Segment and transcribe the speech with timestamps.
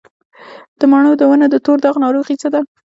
[0.79, 2.61] د مڼو د ونو د تور داغ ناروغي څه ده؟